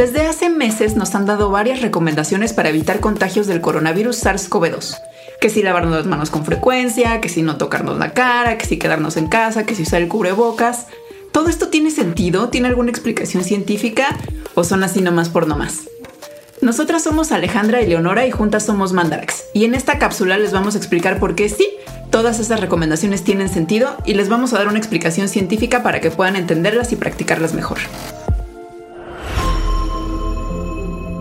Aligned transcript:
Desde 0.00 0.26
hace 0.26 0.48
meses 0.48 0.96
nos 0.96 1.14
han 1.14 1.26
dado 1.26 1.50
varias 1.50 1.82
recomendaciones 1.82 2.54
para 2.54 2.70
evitar 2.70 3.00
contagios 3.00 3.46
del 3.46 3.60
coronavirus 3.60 4.24
SARS-CoV-2. 4.24 4.96
Que 5.42 5.50
si 5.50 5.62
lavarnos 5.62 5.94
las 5.94 6.06
manos 6.06 6.30
con 6.30 6.46
frecuencia, 6.46 7.20
que 7.20 7.28
si 7.28 7.42
no 7.42 7.58
tocarnos 7.58 7.98
la 7.98 8.14
cara, 8.14 8.56
que 8.56 8.64
si 8.64 8.78
quedarnos 8.78 9.18
en 9.18 9.26
casa, 9.28 9.66
que 9.66 9.74
si 9.74 9.82
usar 9.82 10.00
el 10.00 10.08
cubrebocas. 10.08 10.86
¿Todo 11.32 11.50
esto 11.50 11.68
tiene 11.68 11.90
sentido? 11.90 12.48
¿Tiene 12.48 12.68
alguna 12.68 12.88
explicación 12.88 13.44
científica? 13.44 14.16
¿O 14.54 14.64
son 14.64 14.84
así 14.84 15.02
nomás 15.02 15.28
por 15.28 15.46
nomás? 15.46 15.80
Nosotras 16.62 17.02
somos 17.02 17.30
Alejandra 17.30 17.82
y 17.82 17.86
Leonora 17.86 18.26
y 18.26 18.30
juntas 18.30 18.64
somos 18.64 18.94
Mandarax. 18.94 19.44
Y 19.52 19.66
en 19.66 19.74
esta 19.74 19.98
cápsula 19.98 20.38
les 20.38 20.52
vamos 20.52 20.76
a 20.76 20.78
explicar 20.78 21.18
por 21.18 21.34
qué 21.34 21.50
sí, 21.50 21.68
todas 22.10 22.40
esas 22.40 22.60
recomendaciones 22.60 23.22
tienen 23.22 23.50
sentido 23.50 23.98
y 24.06 24.14
les 24.14 24.30
vamos 24.30 24.54
a 24.54 24.56
dar 24.56 24.68
una 24.68 24.78
explicación 24.78 25.28
científica 25.28 25.82
para 25.82 26.00
que 26.00 26.10
puedan 26.10 26.36
entenderlas 26.36 26.90
y 26.90 26.96
practicarlas 26.96 27.52
mejor. 27.52 27.80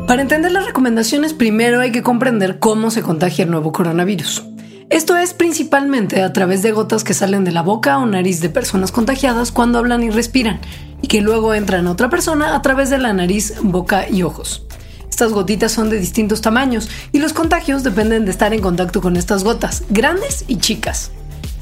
Para 0.09 0.23
entender 0.23 0.51
las 0.51 0.65
recomendaciones, 0.65 1.35
primero 1.35 1.79
hay 1.79 1.91
que 1.91 2.01
comprender 2.01 2.57
cómo 2.57 2.89
se 2.89 3.03
contagia 3.03 3.45
el 3.45 3.51
nuevo 3.51 3.71
coronavirus. 3.71 4.43
Esto 4.89 5.15
es 5.15 5.35
principalmente 5.35 6.23
a 6.23 6.33
través 6.33 6.63
de 6.63 6.71
gotas 6.71 7.03
que 7.03 7.13
salen 7.13 7.43
de 7.43 7.51
la 7.51 7.61
boca 7.61 7.99
o 7.99 8.07
nariz 8.07 8.41
de 8.41 8.49
personas 8.49 8.91
contagiadas 8.91 9.51
cuando 9.51 9.77
hablan 9.77 10.01
y 10.01 10.09
respiran, 10.09 10.61
y 11.03 11.07
que 11.07 11.21
luego 11.21 11.53
entran 11.53 11.85
a 11.85 11.91
otra 11.91 12.09
persona 12.09 12.55
a 12.55 12.61
través 12.63 12.89
de 12.89 12.97
la 12.97 13.13
nariz, 13.13 13.53
boca 13.61 14.09
y 14.09 14.23
ojos. 14.23 14.65
Estas 15.07 15.31
gotitas 15.31 15.73
son 15.73 15.91
de 15.91 15.99
distintos 15.99 16.41
tamaños 16.41 16.89
y 17.11 17.19
los 17.19 17.33
contagios 17.33 17.83
dependen 17.83 18.25
de 18.25 18.31
estar 18.31 18.51
en 18.51 18.61
contacto 18.61 19.01
con 19.01 19.15
estas 19.15 19.43
gotas, 19.43 19.83
grandes 19.91 20.43
y 20.47 20.55
chicas. 20.55 21.11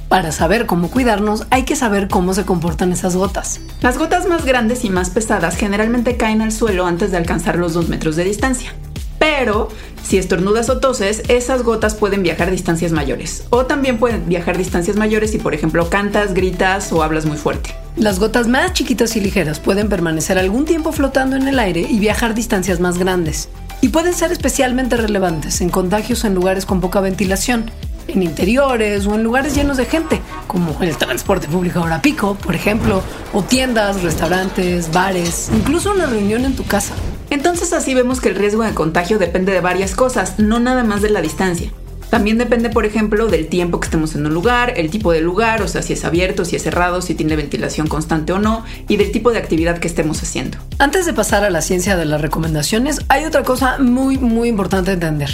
Para 0.09 0.31
saber 0.31 0.65
cómo 0.67 0.89
cuidarnos 0.89 1.47
hay 1.49 1.63
que 1.63 1.75
saber 1.75 2.07
cómo 2.07 2.33
se 2.33 2.45
comportan 2.45 2.93
esas 2.93 3.17
gotas. 3.17 3.59
Las 3.81 3.97
gotas 3.97 4.25
más 4.25 4.45
grandes 4.45 4.85
y 4.85 4.89
más 4.89 5.09
pesadas 5.09 5.57
generalmente 5.57 6.15
caen 6.15 6.41
al 6.41 6.53
suelo 6.53 6.85
antes 6.85 7.11
de 7.11 7.17
alcanzar 7.17 7.57
los 7.57 7.73
2 7.73 7.89
metros 7.89 8.15
de 8.15 8.23
distancia. 8.23 8.73
Pero 9.19 9.67
si 10.03 10.17
estornudas 10.17 10.69
o 10.69 10.79
toses, 10.79 11.23
esas 11.27 11.63
gotas 11.63 11.95
pueden 11.95 12.23
viajar 12.23 12.51
distancias 12.51 12.93
mayores. 12.93 13.43
O 13.49 13.65
también 13.65 13.97
pueden 13.97 14.29
viajar 14.29 14.57
distancias 14.57 14.95
mayores 14.95 15.31
si 15.31 15.39
por 15.39 15.53
ejemplo 15.53 15.89
cantas, 15.89 16.33
gritas 16.33 16.93
o 16.93 17.03
hablas 17.03 17.25
muy 17.25 17.37
fuerte. 17.37 17.75
Las 17.97 18.19
gotas 18.19 18.47
más 18.47 18.71
chiquitas 18.71 19.17
y 19.17 19.19
ligeras 19.19 19.59
pueden 19.59 19.89
permanecer 19.89 20.37
algún 20.37 20.63
tiempo 20.63 20.93
flotando 20.93 21.35
en 21.35 21.49
el 21.49 21.59
aire 21.59 21.81
y 21.81 21.99
viajar 21.99 22.33
distancias 22.33 22.79
más 22.79 22.97
grandes. 22.97 23.49
Y 23.81 23.89
pueden 23.89 24.13
ser 24.13 24.31
especialmente 24.31 24.95
relevantes 24.95 25.59
en 25.59 25.69
contagios 25.69 26.23
en 26.23 26.33
lugares 26.33 26.65
con 26.65 26.79
poca 26.79 27.01
ventilación, 27.01 27.69
en 28.07 28.23
interiores 28.23 29.05
o 29.05 29.15
en 29.15 29.23
lugares 29.23 29.55
llenos 29.55 29.77
de 29.77 29.85
gente, 29.85 30.21
como 30.47 30.75
el 30.81 30.95
transporte 30.97 31.47
público 31.47 31.79
ahora 31.79 32.01
pico, 32.01 32.35
por 32.35 32.55
ejemplo, 32.55 33.03
o 33.33 33.43
tiendas, 33.43 34.01
restaurantes, 34.03 34.91
bares, 34.91 35.49
incluso 35.53 35.91
una 35.91 36.05
reunión 36.05 36.45
en 36.45 36.55
tu 36.55 36.63
casa. 36.63 36.93
Entonces 37.29 37.73
así 37.73 37.93
vemos 37.93 38.21
que 38.21 38.29
el 38.29 38.35
riesgo 38.35 38.63
de 38.63 38.73
contagio 38.73 39.19
depende 39.19 39.51
de 39.51 39.61
varias 39.61 39.95
cosas, 39.95 40.39
no 40.39 40.59
nada 40.59 40.83
más 40.83 41.01
de 41.01 41.09
la 41.09 41.21
distancia. 41.21 41.71
También 42.09 42.37
depende, 42.37 42.69
por 42.69 42.85
ejemplo, 42.85 43.27
del 43.27 43.47
tiempo 43.47 43.81
que 43.81 43.85
estemos 43.85 44.15
en 44.15 44.25
un 44.25 44.33
lugar, 44.33 44.73
el 44.77 44.89
tipo 44.89 45.11
de 45.11 45.19
lugar, 45.19 45.61
o 45.61 45.67
sea, 45.67 45.81
si 45.81 45.91
es 45.91 46.05
abierto, 46.05 46.45
si 46.45 46.55
es 46.55 46.63
cerrado, 46.63 47.01
si 47.01 47.15
tiene 47.15 47.35
ventilación 47.35 47.87
constante 47.87 48.31
o 48.31 48.39
no, 48.39 48.63
y 48.87 48.95
del 48.95 49.11
tipo 49.11 49.31
de 49.31 49.39
actividad 49.39 49.79
que 49.79 49.89
estemos 49.89 50.23
haciendo. 50.23 50.57
Antes 50.79 51.05
de 51.05 51.13
pasar 51.13 51.43
a 51.43 51.49
la 51.49 51.61
ciencia 51.61 51.97
de 51.97 52.05
las 52.05 52.21
recomendaciones, 52.21 53.01
hay 53.09 53.25
otra 53.25 53.43
cosa 53.43 53.77
muy, 53.79 54.17
muy 54.17 54.47
importante 54.47 54.93
entender. 54.93 55.31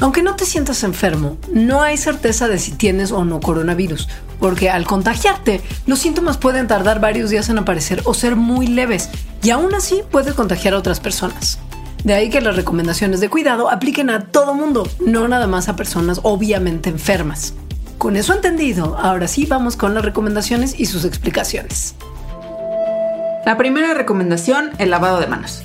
Aunque 0.00 0.22
no 0.22 0.34
te 0.34 0.46
sientas 0.46 0.82
enfermo, 0.82 1.36
no 1.52 1.82
hay 1.82 1.98
certeza 1.98 2.48
de 2.48 2.58
si 2.58 2.72
tienes 2.72 3.12
o 3.12 3.24
no 3.26 3.40
coronavirus, 3.40 4.08
porque 4.38 4.70
al 4.70 4.86
contagiarte, 4.86 5.60
los 5.86 5.98
síntomas 5.98 6.38
pueden 6.38 6.66
tardar 6.66 7.00
varios 7.00 7.28
días 7.28 7.50
en 7.50 7.58
aparecer 7.58 8.00
o 8.04 8.14
ser 8.14 8.34
muy 8.34 8.66
leves, 8.66 9.10
y 9.42 9.50
aún 9.50 9.74
así 9.74 10.02
puedes 10.10 10.32
contagiar 10.32 10.72
a 10.72 10.78
otras 10.78 11.00
personas. 11.00 11.58
De 12.02 12.14
ahí 12.14 12.30
que 12.30 12.40
las 12.40 12.56
recomendaciones 12.56 13.20
de 13.20 13.28
cuidado 13.28 13.68
apliquen 13.70 14.08
a 14.08 14.20
todo 14.20 14.54
mundo, 14.54 14.88
no 15.04 15.28
nada 15.28 15.46
más 15.46 15.68
a 15.68 15.76
personas 15.76 16.20
obviamente 16.22 16.88
enfermas. 16.88 17.52
Con 17.98 18.16
eso 18.16 18.32
entendido, 18.32 18.96
ahora 18.98 19.28
sí 19.28 19.44
vamos 19.44 19.76
con 19.76 19.92
las 19.94 20.02
recomendaciones 20.02 20.80
y 20.80 20.86
sus 20.86 21.04
explicaciones. 21.04 21.94
La 23.44 23.58
primera 23.58 23.92
recomendación, 23.92 24.70
el 24.78 24.90
lavado 24.90 25.20
de 25.20 25.26
manos. 25.26 25.62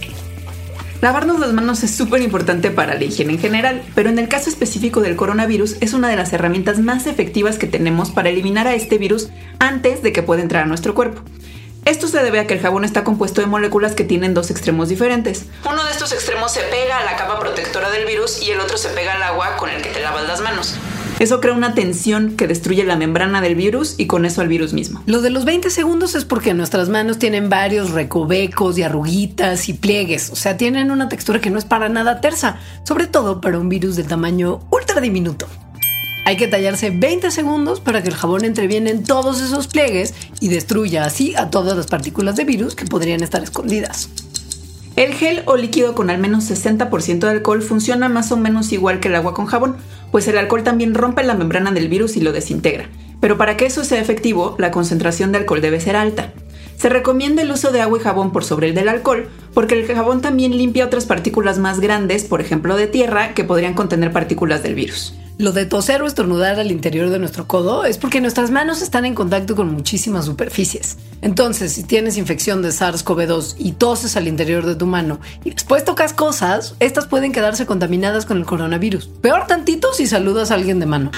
Lavarnos 1.02 1.40
las 1.40 1.54
manos 1.54 1.84
es 1.84 1.96
súper 1.96 2.22
importante 2.22 2.72
para 2.72 2.96
la 2.96 3.04
higiene 3.04 3.34
en 3.34 3.40
general, 3.40 3.84
pero 3.94 4.10
en 4.10 4.18
el 4.18 4.28
caso 4.28 4.50
específico 4.50 5.02
del 5.02 5.16
coronavirus 5.16 5.78
es 5.82 5.94
una 5.94 6.08
de 6.08 6.16
las 6.16 6.34
herramientas 6.34 6.80
más 6.80 7.06
efectivas 7.06 7.58
que 7.58 7.68
tenemos 7.68 8.12
para 8.12 8.30
eliminar 8.30 8.68
a 8.68 8.76
este 8.76 8.98
virus 8.98 9.30
antes 9.60 10.02
de 10.02 10.14
que 10.14 10.24
pueda 10.24 10.42
entrar 10.42 10.64
a 10.64 10.68
nuestro 10.68 10.96
cuerpo. 10.96 11.22
Esto 11.84 12.08
se 12.08 12.24
debe 12.24 12.40
a 12.40 12.48
que 12.48 12.56
el 12.56 12.62
jabón 12.62 12.84
está 12.84 13.04
compuesto 13.04 13.42
de 13.42 13.48
moléculas 13.48 13.94
que 13.94 14.04
tienen 14.04 14.34
dos 14.34 14.50
extremos 14.50 14.90
diferentes. 14.90 15.46
Uno 15.70 15.84
de 15.84 15.92
estos 15.92 16.12
extremos 16.14 16.52
se 16.52 16.62
pega 16.62 16.98
a 16.98 17.06
la 17.06 17.16
capa 17.16 17.40
protectora 17.40 17.92
del 17.92 18.06
virus 18.06 18.42
y 18.42 18.50
el 18.50 18.60
otro 18.60 18.78
se 18.78 18.90
pega 18.90 19.14
al 19.14 19.22
agua 19.22 19.56
con 19.58 19.70
el 19.70 19.84
que 19.84 19.90
te 19.90 20.02
lavas 20.02 20.28
las 20.28 20.42
manos. 20.42 20.76
Eso 21.20 21.40
crea 21.40 21.54
una 21.54 21.74
tensión 21.74 22.36
que 22.36 22.46
destruye 22.46 22.84
la 22.84 22.98
membrana 22.98 23.40
del 23.40 23.56
virus 23.56 23.96
y 23.98 24.06
con 24.06 24.26
eso 24.26 24.42
al 24.42 24.50
virus 24.50 24.74
mismo. 24.74 25.02
Lo 25.06 25.22
de 25.22 25.30
los 25.30 25.46
20 25.46 25.70
segundos 25.70 26.14
es 26.14 26.26
porque 26.26 26.54
nuestras 26.54 26.90
manos 26.90 27.20
tienen 27.20 27.50
varios 27.50 27.92
recovecos 27.92 28.78
y 28.78 28.84
arruguitas 28.84 29.70
y 29.70 29.74
pliegues, 29.74 30.30
o 30.30 30.36
sea, 30.36 30.58
tienen 30.58 30.92
una 30.92 31.08
textura 31.08 31.40
que 31.40 31.50
no 31.50 31.58
es 31.58 31.64
para 31.64 31.88
nada 31.88 32.20
tersa, 32.20 32.58
sobre 32.84 33.08
todo 33.08 33.40
para 33.40 33.58
un 33.58 33.70
virus 33.70 33.96
de 33.96 34.04
tamaño 34.04 34.60
ultra 34.72 35.00
diminuto. 35.00 35.48
Hay 36.26 36.36
que 36.36 36.48
tallarse 36.48 36.90
20 36.90 37.32
segundos 37.32 37.80
para 37.80 38.02
que 38.04 38.10
el 38.10 38.16
jabón 38.16 38.44
entre 38.44 38.68
bien 38.68 38.88
en 38.88 39.04
todos 39.04 39.42
esos 39.42 39.68
pliegues 39.68 40.14
y 40.42 40.50
destruya 40.50 41.06
así 41.06 41.34
a 41.36 41.50
todas 41.50 41.78
las 41.78 41.88
partículas 41.88 42.36
de 42.36 42.44
virus 42.44 42.76
que 42.76 42.86
podrían 42.86 43.24
estar 43.24 43.42
escondidas. 43.42 44.10
El 44.96 45.14
gel 45.14 45.44
o 45.46 45.56
líquido 45.56 45.94
con 45.94 46.10
al 46.10 46.18
menos 46.18 46.50
60% 46.50 47.20
de 47.20 47.30
alcohol 47.30 47.62
funciona 47.62 48.10
más 48.10 48.32
o 48.32 48.38
menos 48.38 48.72
igual 48.72 49.00
que 49.00 49.10
el 49.10 49.16
agua 49.16 49.34
con 49.34 49.46
jabón, 49.46 49.78
pues 50.16 50.30
el 50.30 50.38
alcohol 50.38 50.64
también 50.64 50.94
rompe 50.94 51.24
la 51.24 51.34
membrana 51.34 51.74
del 51.74 51.90
virus 51.90 52.16
y 52.16 52.22
lo 52.22 52.32
desintegra. 52.32 52.88
Pero 53.20 53.38
para 53.38 53.58
que 53.58 53.66
eso 53.66 53.84
sea 53.84 54.00
efectivo, 54.00 54.56
la 54.58 54.72
concentración 54.72 55.34
de 55.34 55.40
alcohol 55.40 55.60
debe 55.60 55.82
ser 55.82 55.98
alta. 55.98 56.32
Se 56.78 56.88
recomienda 56.88 57.42
el 57.42 57.52
uso 57.52 57.74
de 57.74 57.82
agua 57.82 58.00
y 58.00 58.02
jabón 58.02 58.32
por 58.32 58.46
sobre 58.46 58.70
el 58.70 58.76
del 58.76 58.88
alcohol, 58.88 59.28
porque 59.54 59.78
el 59.78 59.86
jabón 59.86 60.22
también 60.22 60.58
limpia 60.58 60.86
otras 60.86 61.06
partículas 61.06 61.60
más 61.60 61.82
grandes, 61.82 62.24
por 62.24 62.40
ejemplo 62.40 62.78
de 62.78 62.88
tierra, 62.88 63.34
que 63.34 63.44
podrían 63.44 63.74
contener 63.74 64.14
partículas 64.14 64.64
del 64.64 64.76
virus. 64.76 65.14
Lo 65.38 65.52
de 65.52 65.66
toser 65.66 66.02
o 66.02 66.08
estornudar 66.08 66.62
al 66.62 66.72
interior 66.72 67.10
de 67.10 67.20
nuestro 67.20 67.46
codo 67.46 67.84
es 67.84 67.98
porque 67.98 68.22
nuestras 68.22 68.52
manos 68.52 68.82
están 68.82 69.04
en 69.04 69.14
contacto 69.14 69.58
con 69.58 69.70
muchísimas 69.70 70.24
superficies. 70.24 70.98
Entonces, 71.22 71.74
si 71.74 71.84
tienes 71.84 72.16
infección 72.16 72.62
de 72.62 72.70
SARS-CoV-2 72.70 73.56
y 73.58 73.74
toses 73.74 74.16
al 74.16 74.30
interior 74.30 74.66
de 74.66 74.76
tu 74.76 74.86
mano 74.86 75.20
y 75.44 75.50
después 75.50 75.84
tocas 75.84 76.14
cosas, 76.14 76.76
estas 76.80 77.08
pueden 77.08 77.34
quedarse 77.34 77.66
contaminadas 77.66 78.26
con 78.26 78.38
el 78.38 78.46
coronavirus. 78.46 79.08
Peor 79.08 79.46
tantito 79.46 79.92
si 79.94 80.08
saludas 80.08 80.52
a 80.52 80.54
alguien 80.54 80.80
de 80.80 80.86
mano. 80.86 81.12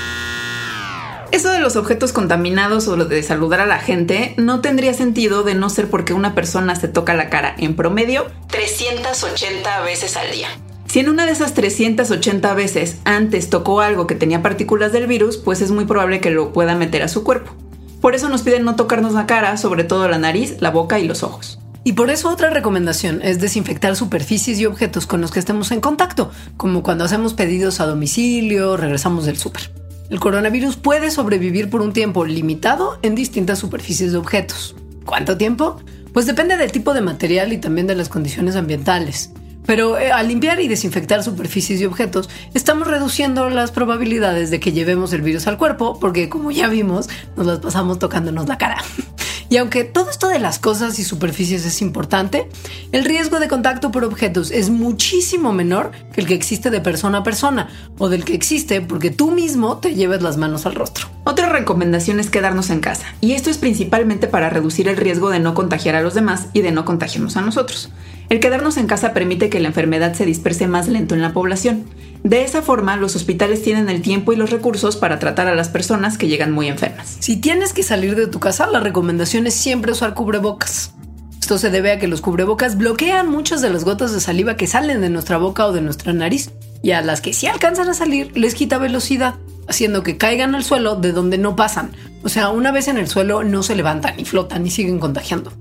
Eso 1.31 1.51
de 1.51 1.59
los 1.59 1.75
objetos 1.75 2.11
contaminados 2.11 2.88
o 2.88 2.97
lo 2.97 3.05
de 3.05 3.22
saludar 3.22 3.59
a 3.59 3.67
la 3.67 3.78
gente 3.78 4.34
no 4.38 4.61
tendría 4.61 4.95
sentido 4.95 5.44
de 5.44 5.53
no 5.53 5.69
ser 5.69 5.91
porque 5.91 6.13
una 6.13 6.34
persona 6.34 6.75
se 6.75 6.88
toca 6.88 7.13
la 7.13 7.29
cara 7.29 7.53
en 7.59 7.75
promedio 7.75 8.25
380 8.47 9.81
veces 9.81 10.17
al 10.17 10.31
día. 10.31 10.47
Si 10.87 10.99
en 10.99 11.09
una 11.09 11.25
de 11.25 11.34
esas 11.34 11.53
380 11.53 12.53
veces 12.53 12.97
antes 13.03 13.49
tocó 13.49 13.81
algo 13.81 14.07
que 14.07 14.16
tenía 14.16 14.41
partículas 14.41 14.93
del 14.93 15.05
virus, 15.05 15.37
pues 15.37 15.61
es 15.61 15.72
muy 15.72 15.85
probable 15.85 16.22
que 16.22 16.31
lo 16.31 16.53
pueda 16.53 16.75
meter 16.75 17.03
a 17.03 17.09
su 17.09 17.23
cuerpo. 17.23 17.51
Por 17.99 18.16
eso 18.16 18.29
nos 18.29 18.41
piden 18.43 18.63
no 18.63 18.75
tocarnos 18.75 19.13
la 19.13 19.25
cara, 19.25 19.57
sobre 19.57 19.84
todo 19.84 20.07
la 20.07 20.17
nariz, 20.17 20.57
la 20.61 20.72
boca 20.72 20.97
y 20.99 21.07
los 21.07 21.23
ojos. 21.23 21.59
Y 21.84 21.93
por 21.93 22.09
eso 22.09 22.29
otra 22.29 22.49
recomendación 22.49 23.22
es 23.22 23.39
desinfectar 23.39 23.95
superficies 23.95 24.59
y 24.59 24.66
objetos 24.66 25.07
con 25.07 25.19
los 25.19 25.31
que 25.31 25.39
estemos 25.39 25.72
en 25.72 25.81
contacto, 25.81 26.31
como 26.55 26.84
cuando 26.84 27.03
hacemos 27.03 27.34
pedidos 27.34 27.79
a 27.79 27.85
domicilio, 27.85 28.78
regresamos 28.78 29.25
del 29.25 29.37
súper. 29.37 29.72
El 30.09 30.19
coronavirus 30.22 30.78
puede 30.78 31.11
sobrevivir 31.11 31.69
por 31.69 31.81
un 31.81 31.91
tiempo 31.91 32.25
limitado 32.25 32.97
en 33.01 33.13
distintas 33.13 33.59
superficies 33.59 34.13
de 34.13 34.17
objetos. 34.17 34.75
¿Cuánto 35.05 35.37
tiempo? 35.37 35.81
Pues 36.13 36.25
depende 36.25 36.55
del 36.55 36.72
tipo 36.72 36.93
de 36.93 37.01
material 37.01 37.51
y 37.51 37.57
también 37.57 37.87
de 37.87 37.95
las 37.95 38.07
condiciones 38.07 38.55
ambientales. 38.55 39.31
Pero 39.67 39.99
eh, 39.99 40.11
al 40.11 40.29
limpiar 40.29 40.59
y 40.59 40.67
desinfectar 40.67 41.23
superficies 41.23 41.79
y 41.79 41.85
objetos, 41.85 42.29
estamos 42.55 42.87
reduciendo 42.87 43.52
las 43.52 43.72
probabilidades 43.72 44.49
de 44.49 44.59
que 44.59 44.72
llevemos 44.72 45.14
el 45.14 45.22
virus 45.22 45.46
al 45.46 45.58
cuerpo, 45.58 45.99
porque 45.99 46.29
como 46.29 46.49
ya 46.49 46.67
vimos, 46.67 47.09
nos 47.35 47.46
las 47.46 47.59
pasamos 47.59 47.99
tocándonos 47.99 48.47
la 48.47 48.58
cara. 48.58 48.84
Y 49.49 49.55
aunque 49.58 49.85
todo 49.85 50.09
esto 50.09 50.28
de 50.28 50.40
las 50.40 50.59
cosas 50.59 50.99
y 50.99 51.05
superficies 51.05 51.66
es 51.66 51.81
importante, 51.81 52.49
el 52.91 53.05
riesgo 53.05 53.40
de 53.40 53.47
contacto 53.47 53.91
por 53.91 54.03
objetos 54.03 54.52
es 54.52 54.69
muchísimo 54.69 55.53
menor 55.53 55.91
que 56.11 56.20
el 56.20 56.28
que 56.28 56.34
existe 56.34 56.70
de 56.70 56.81
persona 56.81 57.20
a 57.20 57.23
persona 57.23 57.70
o 57.97 58.09
del 58.09 58.25
que 58.25 58.34
existe 58.34 58.81
porque 58.81 59.09
tú 59.09 59.31
mismo 59.31 59.78
te 59.78 59.96
lleves 59.96 60.22
las 60.22 60.35
manos 60.35 60.66
al 60.66 60.75
rostro. 60.75 61.08
Otra 61.28 61.50
recomendación 61.50 62.22
es 62.22 62.29
quedarnos 62.29 62.70
en 62.70 62.79
casa, 62.79 63.06
y 63.20 63.34
esto 63.34 63.50
es 63.50 63.58
principalmente 63.58 64.29
para 64.29 64.50
reducir 64.50 64.88
el 64.88 64.96
riesgo 64.96 65.29
de 65.29 65.41
no 65.41 65.56
contagiar 65.56 65.94
a 65.96 66.02
los 66.02 66.14
demás 66.14 66.47
y 66.53 66.62
de 66.62 66.72
no 66.72 66.85
contagiarnos 66.85 67.35
a 67.35 67.41
nosotros. 67.41 67.91
El 68.29 68.40
quedarnos 68.40 68.78
en 68.78 68.88
casa 68.88 69.12
permite 69.12 69.50
que 69.50 69.59
la 69.59 69.68
enfermedad 69.68 70.14
se 70.14 70.26
disperse 70.26 70.68
más 70.68 70.88
lento 70.88 71.16
en 71.16 71.22
la 71.22 71.34
población. 71.34 71.84
De 72.24 72.46
esa 72.46 72.62
forma, 72.62 72.96
los 72.96 73.18
hospitales 73.18 73.62
tienen 73.62 73.90
el 73.90 74.02
tiempo 74.02 74.32
y 74.32 74.38
los 74.38 74.52
recursos 74.52 74.96
para 74.96 75.20
tratar 75.20 75.50
a 75.50 75.56
las 75.56 75.68
personas 75.68 76.18
que 76.18 76.29
llegan 76.29 76.53
muy 76.53 76.70
enfermas. 76.70 77.18
Si 77.20 77.35
tienes 77.35 77.73
que 77.73 77.84
salir 77.84 78.16
de 78.16 78.28
tu 78.28 78.40
casa, 78.40 78.66
la 78.68 78.80
recomendación 78.80 79.47
es 79.47 79.53
siempre 79.53 79.91
usar 79.91 80.14
cubrebocas. 80.14 80.94
Esto 81.41 81.58
se 81.58 81.70
debe 81.70 81.91
a 81.91 82.00
que 82.00 82.08
los 82.08 82.22
cubrebocas 82.22 82.78
bloquean 82.78 83.30
muchas 83.30 83.62
de 83.62 83.70
las 83.70 83.84
gotas 83.84 84.14
de 84.14 84.22
saliva 84.22 84.56
que 84.56 84.66
salen 84.66 85.02
de 85.02 85.09
nuestra 85.09 85.35
boca 85.35 85.66
o 85.66 85.73
de 85.73 85.82
nuestra 85.82 86.14
nariz, 86.14 86.52
y 86.82 86.91
a 86.91 87.02
las 87.02 87.20
que 87.20 87.34
sí 87.34 87.47
alcanzan 87.47 87.90
a 87.90 87.94
salir 87.94 88.32
les 88.38 88.56
quita 88.56 88.78
velocidad, 88.78 89.35
haciendo 89.67 90.03
que 90.03 90.17
caigan 90.17 90.55
al 90.55 90.64
suelo 90.64 90.96
de 90.96 91.11
donde 91.11 91.37
no 91.37 91.55
pasan. 91.55 91.91
O 92.23 92.29
sea, 92.29 92.49
una 92.49 92.72
vez 92.72 92.87
en 92.87 92.97
el 92.97 93.08
suelo 93.08 93.43
no 93.43 93.64
se 93.64 93.75
levantan 93.75 94.19
y 94.19 94.25
flotan 94.25 94.66
y 94.66 94.72
siguen 94.72 94.99
contagiando. 94.99 95.52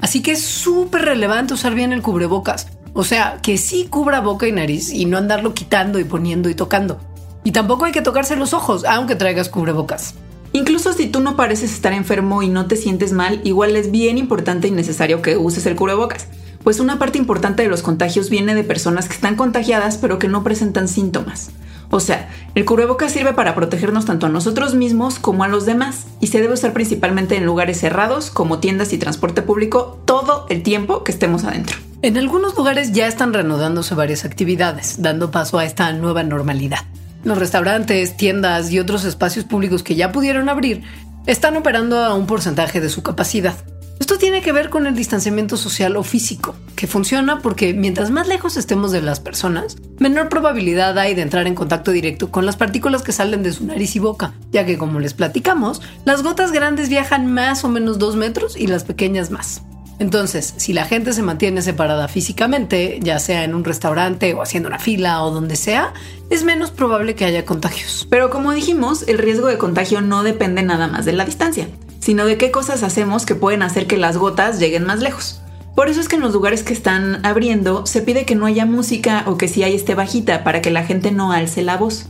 Así 0.00 0.22
que 0.22 0.32
es 0.32 0.42
súper 0.42 1.02
relevante 1.02 1.54
usar 1.54 1.74
bien 1.74 1.92
el 1.92 2.02
cubrebocas. 2.02 2.68
O 2.92 3.04
sea, 3.04 3.38
que 3.42 3.58
sí 3.58 3.86
cubra 3.88 4.20
boca 4.20 4.48
y 4.48 4.52
nariz 4.52 4.92
y 4.92 5.04
no 5.04 5.18
andarlo 5.18 5.54
quitando 5.54 5.98
y 5.98 6.04
poniendo 6.04 6.48
y 6.48 6.54
tocando. 6.54 6.98
Y 7.44 7.52
tampoco 7.52 7.84
hay 7.84 7.92
que 7.92 8.02
tocarse 8.02 8.36
los 8.36 8.52
ojos, 8.52 8.84
aunque 8.84 9.14
traigas 9.14 9.48
cubrebocas. 9.48 10.14
Incluso 10.52 10.92
si 10.92 11.06
tú 11.06 11.20
no 11.20 11.36
pareces 11.36 11.72
estar 11.72 11.92
enfermo 11.92 12.42
y 12.42 12.48
no 12.48 12.66
te 12.66 12.76
sientes 12.76 13.12
mal, 13.12 13.40
igual 13.44 13.76
es 13.76 13.90
bien 13.90 14.18
importante 14.18 14.66
y 14.66 14.72
necesario 14.72 15.22
que 15.22 15.36
uses 15.36 15.64
el 15.66 15.76
cubrebocas, 15.76 16.26
pues 16.64 16.80
una 16.80 16.98
parte 16.98 17.18
importante 17.18 17.62
de 17.62 17.68
los 17.68 17.82
contagios 17.82 18.30
viene 18.30 18.54
de 18.54 18.64
personas 18.64 19.06
que 19.06 19.14
están 19.14 19.36
contagiadas 19.36 19.96
pero 19.96 20.18
que 20.18 20.28
no 20.28 20.42
presentan 20.42 20.88
síntomas. 20.88 21.50
O 21.90 21.98
sea, 21.98 22.28
el 22.54 22.64
cubrebocas 22.64 23.12
sirve 23.12 23.32
para 23.32 23.54
protegernos 23.54 24.04
tanto 24.04 24.26
a 24.26 24.28
nosotros 24.28 24.74
mismos 24.74 25.18
como 25.18 25.42
a 25.42 25.48
los 25.48 25.66
demás 25.66 26.06
y 26.20 26.28
se 26.28 26.40
debe 26.40 26.54
usar 26.54 26.72
principalmente 26.72 27.36
en 27.36 27.44
lugares 27.44 27.80
cerrados 27.80 28.30
como 28.30 28.60
tiendas 28.60 28.92
y 28.92 28.98
transporte 28.98 29.42
público 29.42 30.00
todo 30.04 30.46
el 30.48 30.62
tiempo 30.62 31.02
que 31.02 31.10
estemos 31.10 31.44
adentro. 31.44 31.78
En 32.02 32.16
algunos 32.16 32.56
lugares 32.56 32.92
ya 32.92 33.08
están 33.08 33.34
reanudándose 33.34 33.94
varias 33.94 34.24
actividades, 34.24 35.02
dando 35.02 35.30
paso 35.30 35.58
a 35.58 35.64
esta 35.64 35.92
nueva 35.92 36.22
normalidad. 36.22 36.78
Los 37.24 37.38
restaurantes, 37.38 38.16
tiendas 38.16 38.70
y 38.70 38.78
otros 38.78 39.04
espacios 39.04 39.44
públicos 39.44 39.82
que 39.82 39.96
ya 39.96 40.12
pudieron 40.12 40.48
abrir 40.48 40.82
están 41.26 41.56
operando 41.56 41.98
a 41.98 42.14
un 42.14 42.26
porcentaje 42.26 42.80
de 42.80 42.88
su 42.88 43.02
capacidad. 43.02 43.54
Esto 44.00 44.16
tiene 44.16 44.40
que 44.40 44.52
ver 44.52 44.70
con 44.70 44.86
el 44.86 44.96
distanciamiento 44.96 45.58
social 45.58 45.94
o 45.94 46.02
físico, 46.02 46.56
que 46.74 46.86
funciona 46.86 47.40
porque 47.40 47.74
mientras 47.74 48.10
más 48.10 48.26
lejos 48.26 48.56
estemos 48.56 48.92
de 48.92 49.02
las 49.02 49.20
personas, 49.20 49.76
menor 49.98 50.30
probabilidad 50.30 50.98
hay 50.98 51.14
de 51.14 51.20
entrar 51.20 51.46
en 51.46 51.54
contacto 51.54 51.90
directo 51.90 52.30
con 52.30 52.46
las 52.46 52.56
partículas 52.56 53.02
que 53.02 53.12
salen 53.12 53.42
de 53.42 53.52
su 53.52 53.66
nariz 53.66 53.94
y 53.96 53.98
boca, 53.98 54.32
ya 54.52 54.64
que 54.64 54.78
como 54.78 55.00
les 55.00 55.12
platicamos, 55.12 55.82
las 56.06 56.22
gotas 56.22 56.50
grandes 56.50 56.88
viajan 56.88 57.30
más 57.30 57.62
o 57.62 57.68
menos 57.68 57.98
dos 57.98 58.16
metros 58.16 58.56
y 58.56 58.68
las 58.68 58.84
pequeñas 58.84 59.30
más. 59.30 59.62
Entonces, 59.98 60.54
si 60.56 60.72
la 60.72 60.86
gente 60.86 61.12
se 61.12 61.20
mantiene 61.20 61.60
separada 61.60 62.08
físicamente, 62.08 63.00
ya 63.02 63.18
sea 63.18 63.44
en 63.44 63.54
un 63.54 63.64
restaurante 63.64 64.32
o 64.32 64.40
haciendo 64.40 64.70
una 64.70 64.78
fila 64.78 65.22
o 65.22 65.30
donde 65.30 65.56
sea, 65.56 65.92
es 66.30 66.42
menos 66.42 66.70
probable 66.70 67.14
que 67.14 67.26
haya 67.26 67.44
contagios. 67.44 68.06
Pero 68.08 68.30
como 68.30 68.52
dijimos, 68.52 69.06
el 69.08 69.18
riesgo 69.18 69.48
de 69.48 69.58
contagio 69.58 70.00
no 70.00 70.22
depende 70.22 70.62
nada 70.62 70.88
más 70.88 71.04
de 71.04 71.12
la 71.12 71.26
distancia 71.26 71.68
sino 72.00 72.26
de 72.26 72.36
qué 72.36 72.50
cosas 72.50 72.82
hacemos 72.82 73.24
que 73.26 73.34
pueden 73.34 73.62
hacer 73.62 73.86
que 73.86 73.96
las 73.96 74.16
gotas 74.16 74.58
lleguen 74.58 74.84
más 74.84 75.00
lejos. 75.00 75.40
Por 75.74 75.88
eso 75.88 76.00
es 76.00 76.08
que 76.08 76.16
en 76.16 76.22
los 76.22 76.32
lugares 76.32 76.62
que 76.62 76.72
están 76.72 77.24
abriendo 77.24 77.86
se 77.86 78.02
pide 78.02 78.24
que 78.24 78.34
no 78.34 78.46
haya 78.46 78.66
música 78.66 79.24
o 79.26 79.38
que 79.38 79.48
si 79.48 79.62
hay 79.62 79.74
esté 79.74 79.94
bajita 79.94 80.44
para 80.44 80.60
que 80.60 80.70
la 80.70 80.84
gente 80.84 81.12
no 81.12 81.32
alce 81.32 81.62
la 81.62 81.76
voz. 81.76 82.06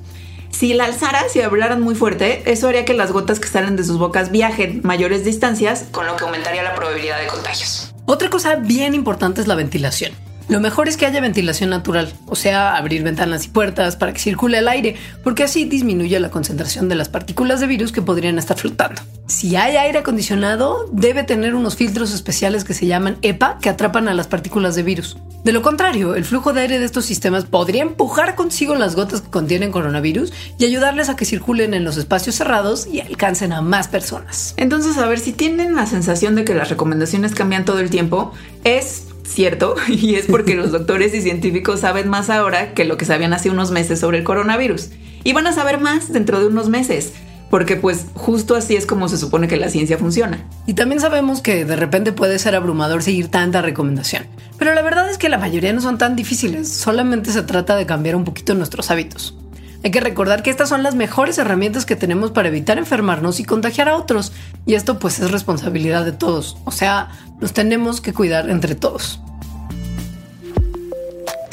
Si 0.50 0.74
la 0.74 0.86
alzara, 0.86 1.22
si 1.28 1.40
hablaran 1.40 1.80
muy 1.80 1.94
fuerte, 1.94 2.42
eso 2.50 2.68
haría 2.68 2.84
que 2.84 2.94
las 2.94 3.12
gotas 3.12 3.38
que 3.38 3.48
salen 3.48 3.76
de 3.76 3.84
sus 3.84 3.98
bocas 3.98 4.30
viajen 4.30 4.80
mayores 4.82 5.24
distancias, 5.24 5.86
con 5.92 6.06
lo 6.06 6.16
que 6.16 6.24
aumentaría 6.24 6.62
la 6.62 6.74
probabilidad 6.74 7.20
de 7.20 7.28
contagios. 7.28 7.94
Otra 8.06 8.28
cosa 8.30 8.56
bien 8.56 8.94
importante 8.94 9.40
es 9.40 9.46
la 9.46 9.54
ventilación. 9.54 10.12
Lo 10.48 10.58
mejor 10.58 10.88
es 10.88 10.96
que 10.96 11.06
haya 11.06 11.20
ventilación 11.20 11.70
natural, 11.70 12.12
o 12.26 12.34
sea, 12.34 12.76
abrir 12.76 13.04
ventanas 13.04 13.44
y 13.44 13.48
puertas 13.48 13.94
para 13.94 14.12
que 14.12 14.18
circule 14.18 14.58
el 14.58 14.66
aire, 14.66 14.96
porque 15.22 15.44
así 15.44 15.64
disminuye 15.64 16.18
la 16.18 16.30
concentración 16.30 16.88
de 16.88 16.96
las 16.96 17.08
partículas 17.08 17.60
de 17.60 17.68
virus 17.68 17.92
que 17.92 18.02
podrían 18.02 18.36
estar 18.36 18.58
flotando. 18.58 19.00
Si 19.30 19.54
hay 19.54 19.76
aire 19.76 20.00
acondicionado, 20.00 20.88
debe 20.90 21.22
tener 21.22 21.54
unos 21.54 21.76
filtros 21.76 22.12
especiales 22.12 22.64
que 22.64 22.74
se 22.74 22.86
llaman 22.86 23.16
EPA 23.22 23.58
que 23.60 23.68
atrapan 23.68 24.08
a 24.08 24.12
las 24.12 24.26
partículas 24.26 24.74
de 24.74 24.82
virus. 24.82 25.18
De 25.44 25.52
lo 25.52 25.62
contrario, 25.62 26.16
el 26.16 26.24
flujo 26.24 26.52
de 26.52 26.62
aire 26.62 26.80
de 26.80 26.84
estos 26.84 27.04
sistemas 27.04 27.44
podría 27.44 27.82
empujar 27.82 28.34
consigo 28.34 28.74
las 28.74 28.96
gotas 28.96 29.20
que 29.20 29.30
contienen 29.30 29.70
coronavirus 29.70 30.32
y 30.58 30.64
ayudarles 30.64 31.08
a 31.08 31.14
que 31.14 31.24
circulen 31.24 31.74
en 31.74 31.84
los 31.84 31.96
espacios 31.96 32.34
cerrados 32.34 32.88
y 32.88 33.02
alcancen 33.02 33.52
a 33.52 33.62
más 33.62 33.86
personas. 33.86 34.52
Entonces, 34.56 34.98
a 34.98 35.06
ver, 35.06 35.20
si 35.20 35.32
tienen 35.32 35.76
la 35.76 35.86
sensación 35.86 36.34
de 36.34 36.44
que 36.44 36.56
las 36.56 36.68
recomendaciones 36.68 37.32
cambian 37.32 37.64
todo 37.64 37.78
el 37.78 37.88
tiempo, 37.88 38.32
es 38.64 39.04
cierto, 39.22 39.76
y 39.88 40.16
es 40.16 40.26
porque 40.26 40.56
los 40.56 40.72
doctores 40.72 41.14
y 41.14 41.22
científicos 41.22 41.78
saben 41.78 42.08
más 42.08 42.30
ahora 42.30 42.74
que 42.74 42.84
lo 42.84 42.96
que 42.96 43.04
sabían 43.04 43.32
hace 43.32 43.48
unos 43.48 43.70
meses 43.70 44.00
sobre 44.00 44.18
el 44.18 44.24
coronavirus. 44.24 44.88
Y 45.22 45.34
van 45.34 45.46
a 45.46 45.52
saber 45.52 45.78
más 45.78 46.12
dentro 46.12 46.40
de 46.40 46.46
unos 46.46 46.68
meses, 46.68 47.12
porque 47.50 47.76
pues 47.76 48.06
justo 48.14 48.54
así 48.54 48.76
es 48.76 48.86
como 48.86 49.08
se 49.08 49.18
supone 49.18 49.48
que 49.48 49.56
la 49.56 49.68
ciencia 49.68 49.98
funciona. 49.98 50.46
Y 50.66 50.74
también 50.74 51.00
sabemos 51.00 51.42
que 51.42 51.64
de 51.64 51.76
repente 51.76 52.12
puede 52.12 52.38
ser 52.38 52.54
abrumador 52.54 53.02
seguir 53.02 53.28
tanta 53.28 53.60
recomendación, 53.60 54.26
pero 54.56 54.72
la 54.72 54.82
verdad 54.82 55.10
es 55.10 55.18
que 55.18 55.28
la 55.28 55.38
mayoría 55.38 55.72
no 55.72 55.80
son 55.80 55.98
tan 55.98 56.16
difíciles, 56.16 56.72
solamente 56.72 57.32
se 57.32 57.42
trata 57.42 57.76
de 57.76 57.86
cambiar 57.86 58.16
un 58.16 58.24
poquito 58.24 58.54
nuestros 58.54 58.90
hábitos. 58.90 59.36
Hay 59.82 59.90
que 59.90 60.00
recordar 60.00 60.42
que 60.42 60.50
estas 60.50 60.68
son 60.68 60.82
las 60.82 60.94
mejores 60.94 61.38
herramientas 61.38 61.86
que 61.86 61.96
tenemos 61.96 62.30
para 62.32 62.48
evitar 62.48 62.76
enfermarnos 62.76 63.40
y 63.40 63.44
contagiar 63.44 63.88
a 63.88 63.96
otros. 63.96 64.32
Y 64.66 64.74
esto 64.74 64.98
pues 64.98 65.20
es 65.20 65.30
responsabilidad 65.30 66.04
de 66.04 66.12
todos. 66.12 66.58
O 66.66 66.70
sea, 66.70 67.08
nos 67.40 67.54
tenemos 67.54 68.02
que 68.02 68.12
cuidar 68.12 68.50
entre 68.50 68.74
todos. 68.74 69.20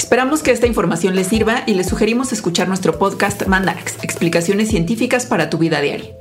Esperamos 0.08 0.42
que 0.42 0.52
esta 0.52 0.66
información 0.66 1.14
les 1.14 1.26
sirva 1.26 1.64
y 1.66 1.74
les 1.74 1.86
sugerimos 1.86 2.32
escuchar 2.32 2.66
nuestro 2.66 2.98
podcast 2.98 3.46
Mandarax, 3.46 4.02
explicaciones 4.02 4.70
científicas 4.70 5.26
para 5.26 5.50
tu 5.50 5.58
vida 5.58 5.82
diaria. 5.82 6.14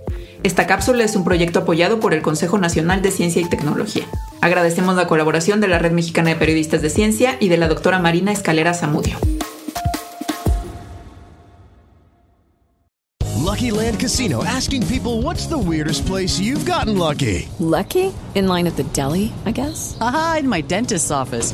Esta 0.44 0.68
cápsula 0.68 1.06
es 1.06 1.16
un 1.16 1.24
proyecto 1.24 1.60
apoyado 1.60 2.02
por 2.02 2.14
el 2.14 2.22
Consejo 2.22 2.58
Nacional 2.58 3.02
de 3.02 3.12
Ciencia 3.12 3.42
y 3.42 3.46
Tecnología. 3.46 4.04
Agradecemos 4.42 4.98
la 4.98 5.08
colaboración 5.08 5.62
de 5.62 5.70
la 5.70 5.80
Red 5.80 5.94
Mexicana 5.94 6.32
de 6.32 6.36
Periodistas 6.36 6.82
de 6.82 6.90
Ciencia 6.90 7.38
y 7.40 7.48
de 7.48 7.56
la 7.56 7.70
doctora 7.70 7.98
Marina 7.98 8.34
Escalera 8.34 8.74
Zamudio. 8.74 9.18
Lucky 13.42 13.72
Land 13.72 14.02
Casino 14.02 14.44
asking 14.44 14.86
people 14.88 15.22
what's 15.22 15.48
the 15.48 15.58
weirdest 15.58 16.06
place 16.06 16.38
you've 16.38 16.70
gotten 16.70 16.98
lucky? 16.98 17.48
Lucky? 17.60 18.14
In 18.36 18.50
line 18.50 18.68
at 18.68 18.76
the 18.76 18.84
deli, 18.92 19.32
I 19.46 19.52
guess? 19.52 19.98
Aha, 20.02 20.40
in 20.42 20.50
my 20.50 20.60
dentist's 20.60 21.10
office. 21.10 21.54